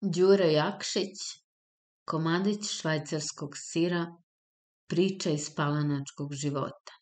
[0.00, 1.20] Đuro Jakšić,
[2.04, 4.06] komadić švajcarskog sira,
[4.88, 6.92] priča iz palanačkog života.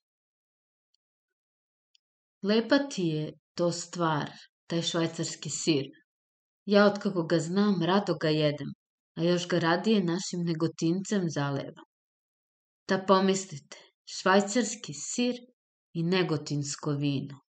[2.42, 4.30] Lepa ti je to stvar,
[4.66, 5.88] taj švajcarski sir.
[6.64, 8.70] Ja od kako ga znam, rado ga jedem,
[9.16, 11.84] a još ga radije našim negotincem zalevam.
[12.86, 15.34] Ta pomislite, švajcarski sir
[15.92, 17.40] i negotinsko vino.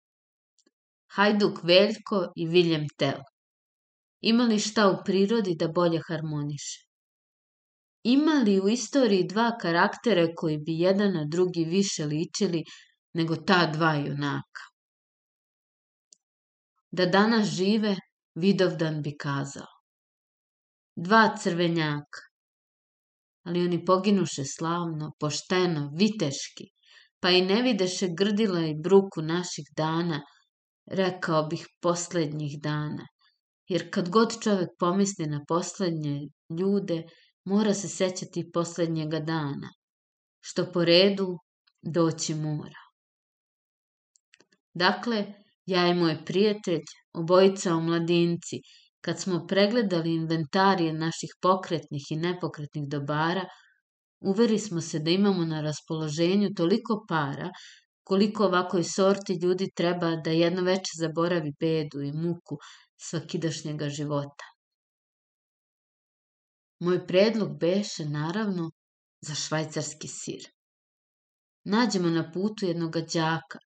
[1.16, 3.22] Hajduk Veljko i Viljem Tel.
[4.22, 6.86] Ima li šta u prirodi da bolje harmoniše?
[8.04, 12.64] Ima li u istoriji dva karaktera koji bi jedan na drugi više ličili
[13.14, 14.66] nego ta dva junaka?
[16.92, 17.96] Da danas žive,
[18.36, 19.68] Vidovdan bi kazao.
[20.96, 22.22] Dva crvenjaka,
[23.44, 26.66] ali oni poginuše slavno, pošteno, viteški,
[27.20, 30.22] pa i ne videše grdila i bruku naših dana,
[30.86, 33.08] rekao bih poslednjih dana.
[33.68, 36.20] Jer kad god čovek pomisli na poslednje
[36.60, 37.04] ljude,
[37.46, 39.70] mora se sećati poslednjega dana,
[40.42, 41.38] što po redu
[41.82, 42.82] doći mora.
[44.74, 45.34] Dakle,
[45.66, 46.82] ja i moj prijatelj,
[47.14, 48.60] obojica omladinci,
[49.02, 53.46] kad smo pregledali inventarije naših pokretnih i nepokretnih dobara,
[54.20, 57.50] uveri smo se da imamo na raspoloženju toliko para
[58.04, 62.58] koliko ovakoj sorti ljudi treba da jedno veče zaboravi bedu i muku
[62.98, 64.46] svakidašnjega života.
[66.80, 68.72] Moj predlog beše, naravno,
[69.22, 70.42] za švajcarski sir.
[71.64, 73.60] Nađemo na putu jednog đaka,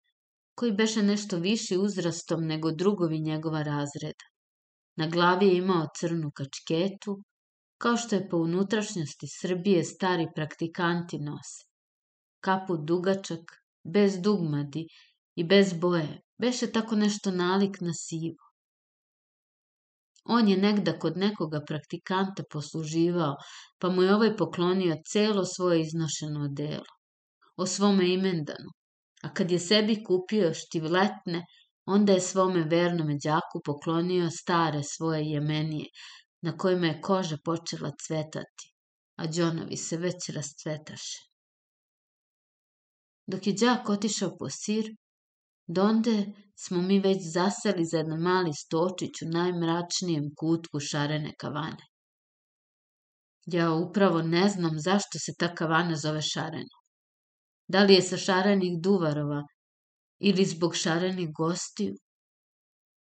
[0.55, 4.25] koji beše nešto viši uzrastom nego drugovi njegova razreda.
[4.95, 7.23] Na glavi je imao crnu kačketu,
[7.77, 11.63] kao što je po unutrašnjosti Srbije stari praktikanti nose.
[12.39, 14.87] Kaput dugačak, bez dugmadi
[15.35, 18.48] i bez boje, beše tako nešto nalik na sivo.
[20.25, 23.35] On je negda kod nekoga praktikanta posluživao,
[23.79, 26.93] pa mu je ovaj poklonio celo svoje iznošeno delo.
[27.57, 28.69] O svome imendanu,
[29.23, 31.45] a kad je sebi kupio štivletne,
[31.85, 35.85] onda je svome vernome đaku poklonio stare svoje jemenije,
[36.41, 38.69] na kojima je koža počela cvetati,
[39.15, 41.19] a džonovi se već rascvetaše.
[43.27, 44.85] Dok je đak otišao po sir,
[45.77, 46.25] donde
[46.55, 51.85] smo mi već zaseli za jedan mali stočić u najmračnijem kutku šarene kavane.
[53.45, 56.77] Ja upravo ne znam zašto se ta kavana zove šarena.
[57.67, 59.43] Da li je sa šarenih duvarova
[60.19, 61.93] ili zbog šarenih gostiju?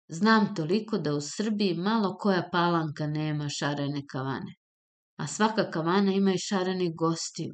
[0.08, 4.56] Znam toliko da u Srbiji malo koja palanka nema šarene kavane,
[5.18, 7.54] a svaka kavana ima i šarenih gostiju.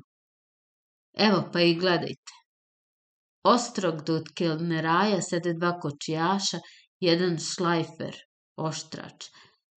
[1.13, 2.44] Evo pa i gledajte.
[3.45, 6.59] Ostrog do Kelneraja sede dva kočijaša,
[6.99, 8.15] jedan šlajfer,
[8.57, 9.27] oštrač.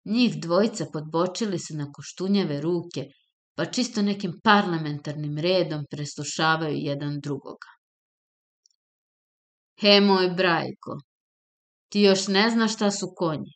[0.04, 3.04] Njih dvojica podbočili se na koštunjeve ruke
[3.58, 7.72] pa čisto nekim parlamentarnim redom preslušavaju jedan drugoga.
[9.80, 10.98] He, moj brajko,
[11.92, 13.52] ti još ne znaš šta su konji.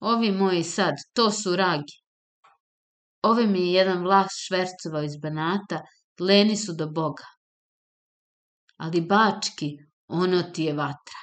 [0.00, 1.96] Ovi moji sad, to su ragi.
[3.22, 5.80] Ove mi je jedan vlah švercovao iz Banata,
[6.20, 7.35] leni su do Boga.
[8.76, 9.76] Ali bački,
[10.08, 11.20] ono ti je vatra,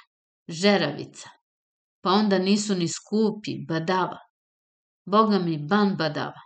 [0.48, 1.28] žeravica.
[2.00, 4.18] Pa onda nisu ni skupi, badava.
[5.06, 6.40] Boga mi, ban badava.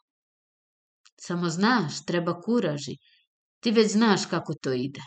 [1.21, 2.97] Samo znaš, treba kuraži.
[3.61, 5.03] Ti već znaš kako to ide.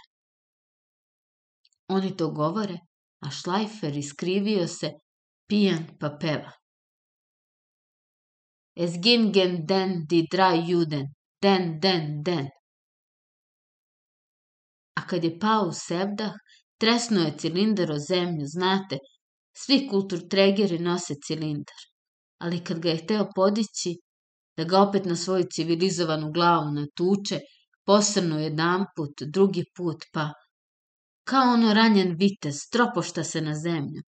[1.88, 2.78] Oni to govore,
[3.20, 4.92] a Šlajfer iskrivio se,
[5.48, 6.52] pijan pa peva.
[8.76, 11.06] Es gingen den di drei juden,
[11.42, 12.48] den, den, den.
[15.00, 16.34] A kad je pao u sevdah,
[16.78, 18.98] tresnuo je cilindar o zemlju, znate,
[19.58, 21.82] svi kulturtregeri nose cilindar.
[22.40, 23.96] Ali kad ga je hteo podići,
[24.58, 27.40] da ga opet na svoju civilizovanu glavu natuče,
[27.86, 30.30] posrnu jedan put, drugi put, pa
[31.30, 34.02] kao ono ranjen vitez, tropošta se na zemlju,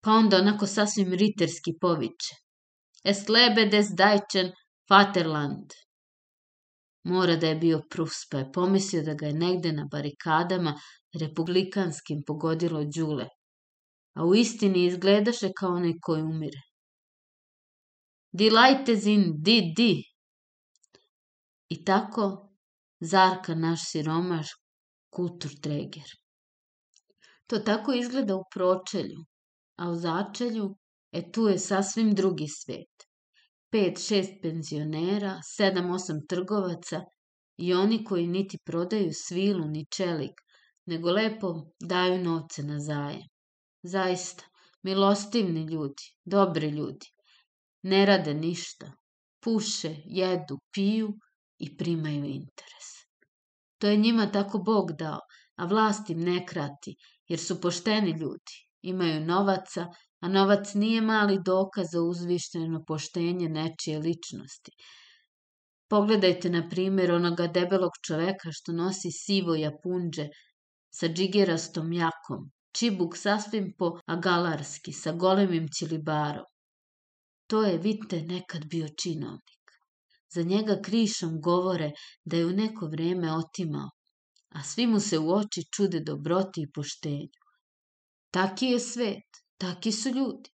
[0.00, 2.34] pa onda onako sasvim riterski poviče.
[3.04, 4.52] Es lebe des dajčen
[4.90, 5.72] Vaterland.
[7.04, 10.74] Mora da je bio Prus, pa je pomislio da ga je negde na barikadama
[11.20, 13.28] republikanskim pogodilo đule,
[14.14, 16.60] a u istini izgledaše kao onaj koji umire.
[18.32, 19.92] Dilajtezin, di, di.
[21.68, 22.26] I tako
[23.00, 24.48] zarka naš siromaš
[25.10, 26.10] kultur treger.
[27.46, 29.24] To tako izgleda u pročelju,
[29.76, 30.76] a u začelju,
[31.12, 33.09] e tu je sasvim drugi svet.
[33.70, 37.00] Pet, šest penzionera, sedam, osam trgovaca
[37.56, 40.40] i oni koji niti prodaju svilu ni čelik,
[40.86, 43.28] nego lepo daju novce na zajem.
[43.82, 44.44] Zaista,
[44.82, 47.06] milostivni ljudi, dobri ljudi,
[47.82, 48.92] ne rade ništa,
[49.44, 51.14] puše, jedu, piju
[51.58, 52.88] i primaju interes.
[53.78, 55.20] To je njima tako Bog dao,
[55.56, 56.96] a vlast im ne krati,
[57.28, 59.86] jer su pošteni ljudi, imaju novaca,
[60.20, 64.72] a novac nije mali dokaz za uzvišteno poštenje nečije ličnosti.
[65.88, 70.28] Pogledajte, na primjer, onoga debelog čoveka što nosi sivo japunđe
[70.90, 76.44] sa džigerastom jakom, čibuk sasvim po agalarski, sa golemim ćilibarom.
[77.46, 79.74] To je, vidite, nekad bio činovnik.
[80.34, 81.90] Za njega krišom govore
[82.24, 83.90] da je u neko vreme otimao,
[84.50, 87.40] a svi mu se u oči čude dobroti i poštenju.
[88.30, 90.50] Taki je svet, taki su ljudi.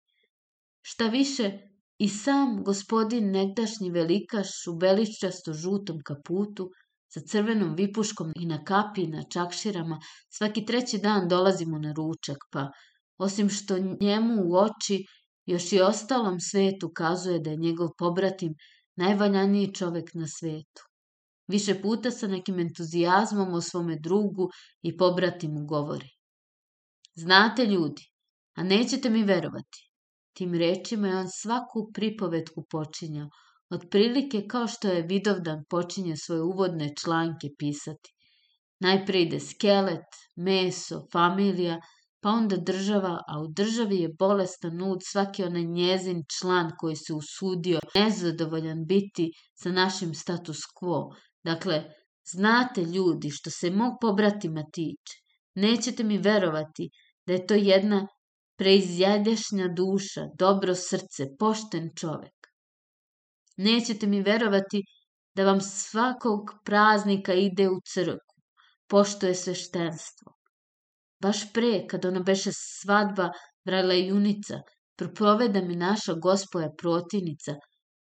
[0.82, 1.50] Šta više,
[1.99, 6.70] i sam gospodin negdašnji velikaš u beličasto žutom kaputu,
[7.14, 9.99] sa crvenom vipuškom i na kapi na čakširama,
[10.29, 12.70] svaki treći dan dolazimo na ručak, pa
[13.19, 15.05] osim što njemu u oči
[15.47, 18.55] još i ostalom svetu kazuje da je njegov pobratim
[18.97, 20.82] najvaljaniji čovek na svetu.
[21.49, 24.50] Više puta sa nekim entuzijazmom o svome drugu
[24.82, 26.08] i pobratimu govori.
[27.14, 28.03] Znate ljudi,
[28.56, 29.91] a nećete mi verovati,
[30.37, 33.29] tim rečima je on svaku pripovetku počinjao,
[33.70, 38.12] otprilike kao što je Vidovdan počinje svoje uvodne članke pisati.
[38.81, 41.81] Najpre ide skelet, meso, familija,
[42.20, 47.14] pa onda država, a u državi je bolestan nud svaki onaj njezin član koji se
[47.14, 51.14] usudio nezadovoljan biti sa našim status quo.
[51.44, 51.85] Dakle,
[52.32, 55.14] znate ljudi što se mog pobratima tiče,
[55.55, 56.91] nećete mi verovati
[57.26, 58.06] da je to jedna
[58.56, 62.37] preizjadešnja duša, dobro srce, pošten čovek.
[63.56, 64.82] Nećete mi verovati
[65.35, 68.37] da vam svakog praznika ide u crkvu,
[68.88, 70.32] pošto je sveštenstvo.
[71.23, 73.31] Baš pre, kad ona beše svadba
[73.64, 74.55] vrala junica,
[74.97, 77.55] propoveda mi naša gospoja protivnica,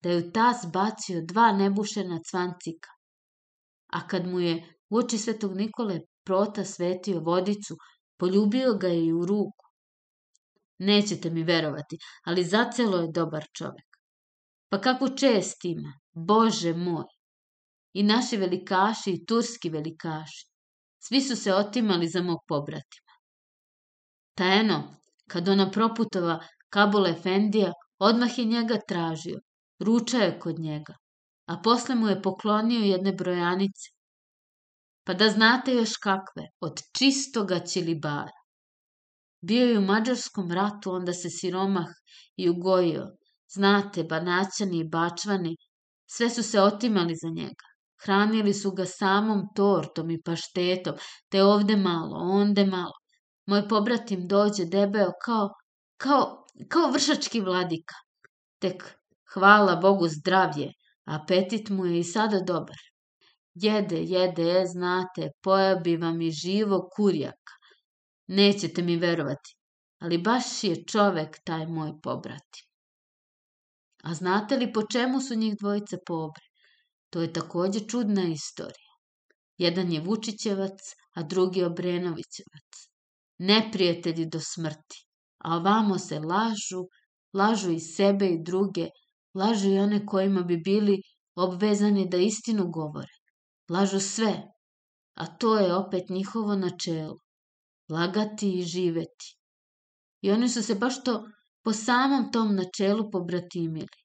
[0.03, 2.91] da je u tas bacio dva nebušena cvancika.
[3.93, 4.55] A kad mu je
[4.91, 7.77] u oči svetog Nikole prota svetio vodicu,
[8.19, 9.72] poljubio ga je i u ruku.
[10.88, 13.99] Nećete mi verovati, ali zacelo je dobar čovek.
[14.69, 17.05] Pa kako čest ima, Bože moj!
[17.93, 20.46] I naši velikaši i turski velikaši.
[21.05, 23.12] Svi su se otimali za mog pobratima.
[24.34, 24.96] Ta eno,
[25.31, 26.38] kad ona proputova
[26.69, 29.40] Kabul Efendija, odmah je njega tražio,
[29.79, 30.94] ruča je kod njega,
[31.46, 33.90] a posle mu je poklonio jedne brojanice.
[35.05, 38.42] Pa da znate još kakve, od čistoga ćilibara.
[39.43, 41.87] Bio je u mađarskom ratu, onda se siromah
[42.37, 43.06] i ugojio.
[43.55, 45.56] Znate, banaćani i bačvani,
[46.06, 47.67] sve su se otimali za njega.
[48.05, 50.94] Hranili su ga samom tortom i paštetom,
[51.29, 52.93] te ovde malo, onde malo.
[53.47, 55.49] Moj pobratim dođe debeo kao,
[55.97, 57.94] kao, kao vršački vladika.
[58.59, 58.85] Tek,
[59.35, 60.73] hvala Bogu zdravlje,
[61.05, 62.77] apetit mu je i sada dobar.
[63.55, 67.62] Jede, jede, e, znate, pojabi vam i živo kurjaka.
[68.34, 69.56] Nećete mi verovati,
[69.99, 72.61] ali baš je čovek taj moj pobrati.
[74.05, 76.44] A znate li po čemu su njih dvojice pobre?
[77.11, 78.93] To je takođe čudna istorija.
[79.58, 80.79] Jedan je Vučićevac,
[81.14, 82.70] a drugi Obrenovićevac.
[83.38, 85.02] Neprijatelji do smrti.
[85.38, 86.82] A ovamo se lažu,
[87.34, 88.87] lažu i sebe i druge,
[89.34, 91.03] lažu i one kojima bi bili
[91.34, 93.15] obvezani da istinu govore.
[93.69, 94.32] Lažu sve,
[95.15, 97.21] a to je opet njihovo načelo
[97.94, 99.37] lagati i živeti.
[100.22, 101.25] I oni su se baš to
[101.65, 104.03] po samom tom načelu pobratimili.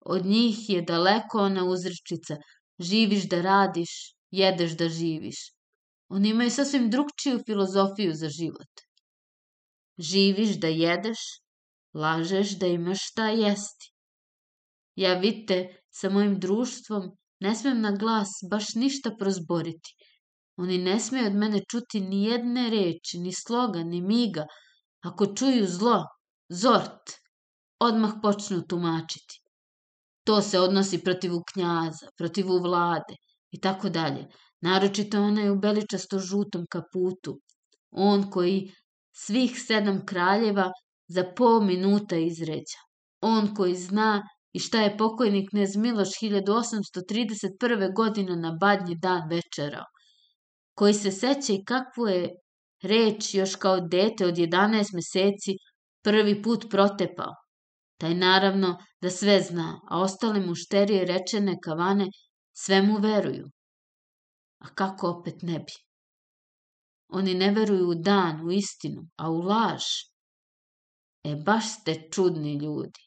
[0.00, 2.36] Od njih je daleko ona uzrečica
[2.78, 3.90] živiš da radiš,
[4.30, 5.36] jedeš da živiš.
[6.08, 8.82] Oni imaju sasvim drugčiju filozofiju za život.
[9.98, 11.18] Živiš da jedeš,
[11.94, 13.92] lažeš da imaš šta jesti.
[14.94, 19.94] Ja vidite, sa mojim društvom ne smem na glas baš ništa prozboriti,
[20.56, 24.44] Oni ne smeju od mene čuti ni jedne reči, ni sloga, ni miga.
[25.08, 25.96] Ako čuju zlo,
[26.48, 27.14] zort,
[27.80, 29.40] odmah počnu tumačiti.
[30.24, 33.16] To se odnosi protiv knjaza, protiv vlade
[33.50, 34.26] i tako dalje.
[34.60, 37.34] Naročito onaj u beličasto žutom kaputu.
[37.90, 38.72] On koji
[39.16, 40.70] svih sedam kraljeva
[41.08, 42.80] za pol minuta izređa.
[43.20, 47.94] On koji zna i šta je pokojnik Knez Miloš 1831.
[47.96, 49.84] godine na badnji dan večerao
[50.74, 52.30] koji se seća i kakvu je
[52.82, 55.56] reč još kao dete od 11 meseci
[56.02, 57.34] prvi put protepao.
[58.00, 62.06] Taj naravno da sve zna, a ostale mušterije rečene kavane
[62.56, 63.46] sve mu veruju.
[64.58, 65.72] A kako opet ne bi?
[67.08, 69.84] Oni ne veruju u dan, u istinu, a u laž.
[71.24, 73.00] E, baš ste čudni ljudi.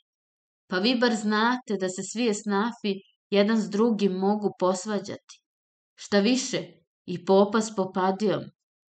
[0.67, 2.93] Pa vi bar znate da se svi esnafi
[3.29, 5.41] jedan s drugim mogu posvađati.
[5.95, 8.43] Šta više, i popa s popadijom,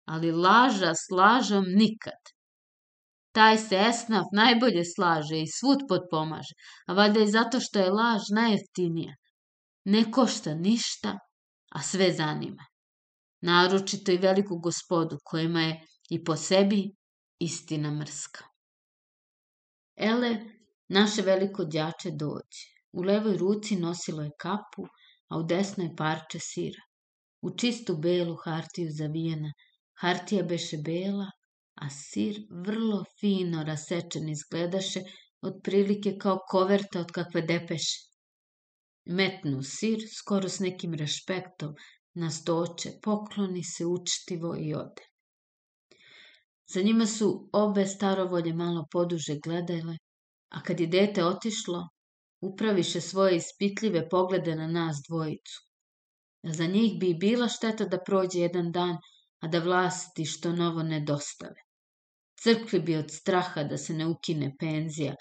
[0.05, 2.21] ali laža s lažom nikad.
[3.31, 6.55] Taj se esnaf najbolje slaže i svud potpomaže,
[6.87, 9.13] a valjda i zato što je laž najjeftinija.
[9.85, 11.19] Ne košta ništa,
[11.71, 12.65] a sve zanima.
[13.41, 16.81] Naročito i veliku gospodu, kojima je i po sebi
[17.39, 18.45] istina mrska.
[19.95, 20.31] Ele,
[20.89, 22.65] naše veliko đače dođe.
[22.91, 24.87] U levoj ruci nosilo je kapu,
[25.29, 26.86] a u desnoj parče sira.
[27.41, 29.51] U čistu belu hartiju zavijena,
[30.01, 31.27] hartija beše bela,
[31.75, 35.03] a sir vrlo fino rasečen izgledaše,
[35.41, 37.99] otprilike kao koverta od kakve depeše.
[39.05, 41.75] Metnu sir, skoro s nekim rešpektom,
[42.13, 45.05] na stoće, pokloni se učtivo i ode.
[46.73, 49.97] Za njima su obe starovolje malo poduže gledale,
[50.49, 51.87] a kad je dete otišlo,
[52.41, 55.66] upraviše svoje ispitljive poglede na nas dvojicu.
[56.53, 58.97] Za njih bi bila šteta da prođe jedan dan,
[59.39, 61.61] a da vlasti što novo ne dostave.
[62.43, 65.15] Crkvi bi od straha da se ne ukine penzija.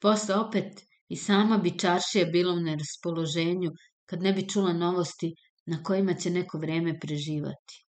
[0.00, 3.70] Posle opet i sama bi čaršija bila u neraspoloženju
[4.06, 5.34] kad ne bi čula novosti
[5.66, 7.86] na kojima će neko vreme preživati.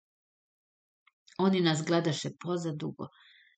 [1.38, 3.08] Oni nas gledaše pozadugo,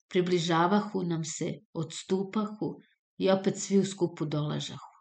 [0.09, 2.77] približavahu nam se, odstupahu
[3.19, 4.93] i opet svi u skupu dolažahu.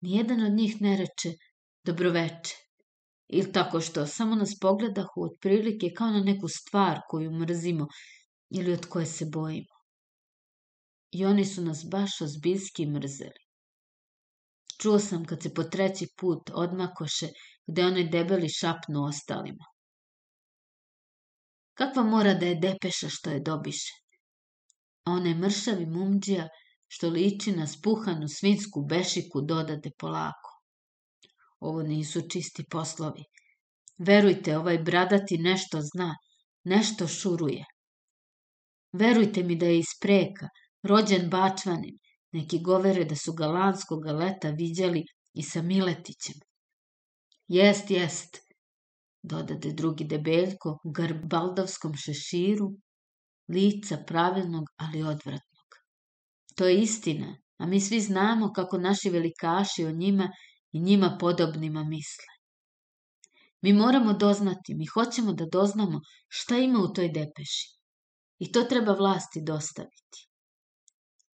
[0.00, 1.36] Nijedan od njih ne reče
[1.84, 2.65] dobroveče,
[3.28, 7.86] ili tako što samo nas pogledahu otprilike kao na neku stvar koju mrzimo
[8.50, 9.76] ili od koje se bojimo.
[11.10, 13.46] I oni su nas baš ozbiljski mrzeli.
[14.80, 17.28] Čuo sam kad se po treći put odmakoše
[17.66, 19.64] gde onaj debeli šapnu ostalima.
[21.74, 23.92] Kakva mora da je depeša što je dobiše?
[25.04, 26.48] A onaj mršavi mumđija
[26.88, 30.55] što liči na spuhanu svinsku bešiku dodade polako.
[31.60, 33.24] Ovo nisu čisti poslovi.
[33.98, 36.14] Verujte, ovaj bradati nešto zna,
[36.64, 37.64] nešto šuruje.
[38.92, 40.48] Verujte mi da je iz preka,
[40.82, 41.98] rođen bačvanin,
[42.32, 46.40] neki govere da su ga lanskog leta viđali i sa Miletićem.
[47.48, 48.38] Jest, jest,
[49.22, 52.70] dodade drugi debeljko u garbaldovskom šeširu,
[53.48, 55.80] lica pravilnog, ali odvratnog.
[56.56, 60.28] To je istina, a mi svi znamo kako naši velikaši o njima
[60.76, 62.32] i njima podobnima misle.
[63.62, 67.68] Mi moramo doznati, mi hoćemo da doznamo šta ima u toj depeši.
[68.38, 70.28] I to treba vlasti dostaviti.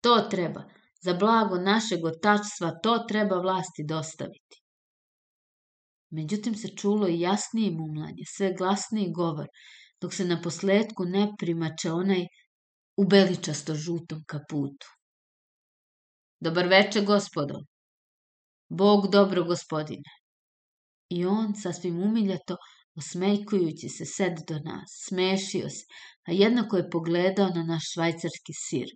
[0.00, 0.62] To treba,
[1.04, 4.62] za blago našeg otačstva, to treba vlasti dostaviti.
[6.10, 9.46] Međutim se čulo i jasnije mumlanje, sve glasniji govor,
[10.00, 12.26] dok se na posledku ne primače onaj
[12.96, 14.86] u beličasto žutom kaputu.
[16.40, 17.62] Dobar veče, gospodo.
[18.74, 20.12] Bog dobro, gospodine.
[21.08, 22.56] I on, sasvim umiljato,
[22.94, 25.84] osmejkujući se sed do nas, smešio se,
[26.28, 28.88] a jednako je pogledao na naš švajcarski sir.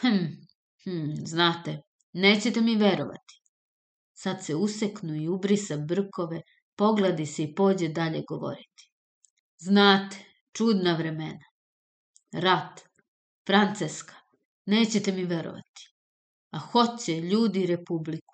[0.00, 0.26] Hm,
[0.84, 1.80] hm, znate,
[2.12, 3.40] nećete mi verovati.
[4.12, 6.42] Sad se useknu i ubrisa brkove,
[6.76, 8.90] pogladi se i pođe dalje govoriti.
[9.58, 10.16] Znate,
[10.52, 11.46] čudna vremena.
[12.32, 12.80] Rat,
[13.46, 14.14] Franceska,
[14.66, 15.94] nećete mi verovati.
[16.50, 18.29] A hoće ljudi republiku.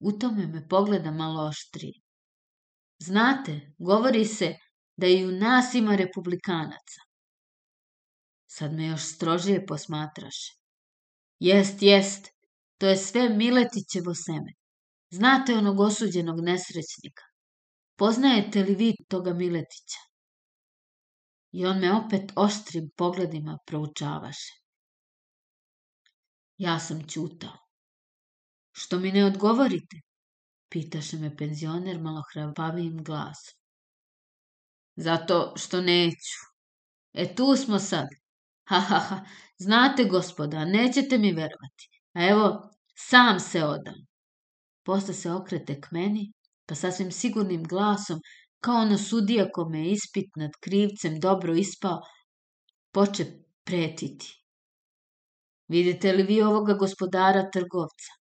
[0.00, 2.00] U tome me pogleda malo oštrije.
[2.98, 4.54] Znate, govori se
[4.96, 7.00] da i u nas ima republikanaca.
[8.46, 10.52] Sad me još strožije posmatraše.
[11.38, 12.26] Jest, jest,
[12.78, 14.52] to je sve Miletićevo seme.
[15.10, 17.24] Znate onog osuđenog nesrećnika?
[17.96, 20.00] Poznajete li vi toga Miletića?
[21.52, 24.52] I on me opet oštrim pogledima proučavaše.
[26.58, 27.69] Ja sam ćutao.
[28.72, 29.96] Što mi ne odgovorite?
[30.68, 33.54] Pitaše me penzioner malo hrabavijim glasom.
[34.96, 36.38] Zato što neću.
[37.12, 38.08] E tu smo sad.
[38.68, 39.24] Ha, ha, ha.
[39.58, 41.88] Znate, gospoda, nećete mi verovati.
[42.12, 44.06] A evo, sam se odam.
[44.84, 46.32] Posle se okrete k meni,
[46.66, 48.20] pa sasvim sigurnim glasom,
[48.60, 52.00] kao ono sudija kome je ispit nad krivcem dobro ispao,
[52.92, 53.24] poče
[53.64, 54.44] pretiti.
[55.68, 58.19] Vidite li vi ovoga gospodara trgovca?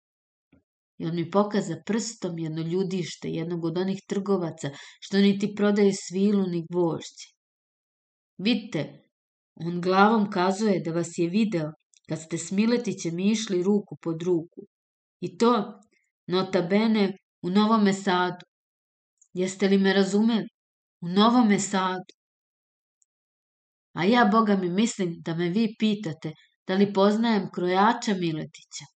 [0.99, 6.47] I on mi pokaza prstom jedno ljudište, jednog od onih trgovaca, što niti prodaje svilu
[6.47, 7.27] ni gvožđe.
[8.39, 9.03] Vidite,
[9.55, 11.71] on glavom kazuje da vas je video
[12.09, 14.67] kad ste s Miletićem išli ruku pod ruku.
[15.21, 15.81] I to
[16.27, 17.13] Nota bene
[17.43, 18.47] u Novome Sadu.
[19.33, 20.49] Jeste li me razumeli?
[21.01, 22.15] U Novome Sadu.
[23.93, 26.33] A ja, boga mi, mislim da me vi pitate
[26.67, 28.96] da li poznajem krojača Miletića.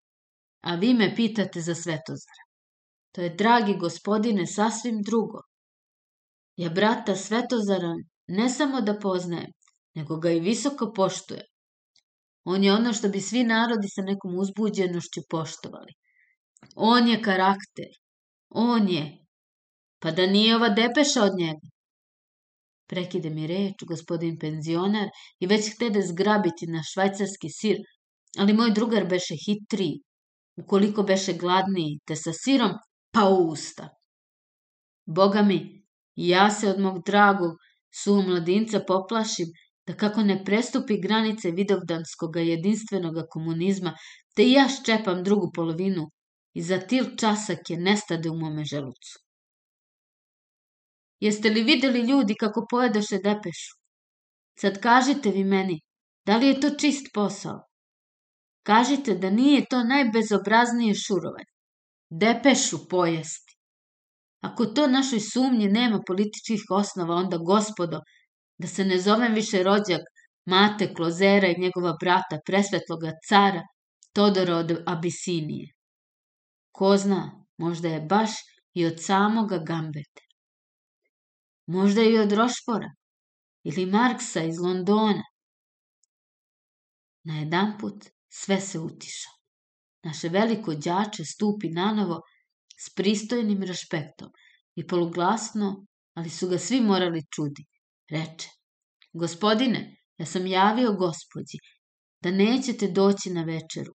[0.61, 2.43] A vi me pitate za Svetozara.
[3.11, 5.39] To je, dragi gospodine, sasvim drugo.
[6.55, 7.93] Ja brata Svetozara
[8.27, 9.51] ne samo da poznajem,
[9.95, 11.47] nego ga i visoko poštujem.
[12.43, 15.93] On je ono što bi svi narodi sa nekom uzbuđenošću poštovali.
[16.75, 17.89] On je karakter.
[18.49, 19.17] On je.
[19.99, 21.67] Pa da nije ova depeša od njega.
[22.87, 27.77] Prekide mi reč, gospodin penzionar, i već htede zgrabiti na švajcarski sir,
[28.37, 29.89] ali moj drugar beše hitri,
[30.59, 32.75] ukoliko beše gladniji, te sa sirom,
[33.13, 33.89] pa u usta.
[35.05, 35.59] Boga mi,
[36.15, 37.57] ja se od mog dragog
[38.03, 39.47] su mladinca poplašim
[39.87, 43.93] da kako ne prestupi granice vidovdanskog jedinstvenog komunizma,
[44.35, 46.03] te ja ščepam drugu polovinu
[46.53, 49.15] i za til časak je nestade u mome želucu.
[51.19, 53.73] Jeste li videli ljudi kako pojedoše depešu?
[54.61, 55.79] Sad kažite vi meni,
[56.25, 57.68] da li je to čist posao?
[58.69, 61.53] Kažite da nije to najbezobraznije šurovanje.
[62.09, 63.55] Depešu pojesti.
[64.41, 67.99] Ako to našoj sumnji nema političkih osnova, onda gospodo,
[68.57, 70.01] da se ne zovem više rođak
[70.45, 73.63] Mate Klozera i njegova brata, presvetloga cara,
[74.13, 75.73] Todora od Abisinije.
[76.71, 78.29] Ko zna, možda je baš
[78.73, 80.23] i od samoga Gambete.
[81.65, 82.91] Možda i od Rošfora
[83.63, 85.23] ili Marksa iz Londona.
[87.23, 89.29] Na jedan put sve se utiša.
[90.03, 92.21] Naše veliko đače stupi nanovo
[92.79, 94.29] s pristojnim respektom
[94.75, 97.65] i poluglasno, ali su ga svi morali čudi.
[98.09, 98.49] Reče,
[99.13, 101.57] gospodine, ja sam javio gospođi
[102.23, 103.93] da nećete doći na večeru.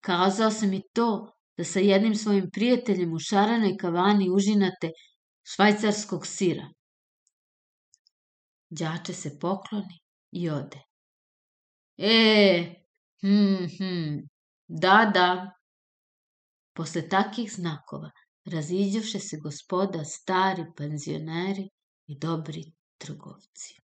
[0.00, 4.90] Kazao sam i to da sa jednim svojim prijateljem u šaranoj kavani užinate
[5.54, 6.68] švajcarskog sira.
[8.70, 9.98] Đače se pokloni
[10.32, 10.80] i ode.
[11.98, 12.85] E,
[13.22, 14.18] hm, hm,
[14.68, 15.52] da, da.
[16.74, 18.10] Posle takih znakova
[18.44, 21.68] raziđavše se gospoda stari penzioneri
[22.06, 23.85] i dobri trgovci.